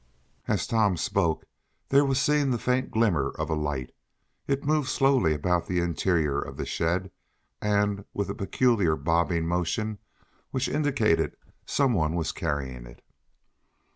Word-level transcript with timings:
As 0.47 0.65
Tom 0.65 0.97
spoke 0.97 1.45
there 1.89 2.03
was 2.03 2.19
seen 2.19 2.49
the 2.49 2.57
faint 2.57 2.89
glimmer 2.89 3.29
of 3.37 3.51
a 3.51 3.53
light. 3.53 3.91
It 4.47 4.65
moved 4.65 4.89
slowly 4.89 5.31
about 5.35 5.67
the 5.67 5.79
interior 5.79 6.41
of 6.41 6.57
the 6.57 6.65
shed, 6.65 7.11
and 7.61 8.03
with 8.11 8.27
a 8.27 8.33
peculiar 8.33 8.95
bobbing 8.95 9.45
motion, 9.45 9.99
which 10.49 10.67
indicated 10.67 11.33
that 11.33 11.49
some 11.67 11.93
one 11.93 12.15
was 12.15 12.31
carrying 12.31 12.87
it. 12.87 13.03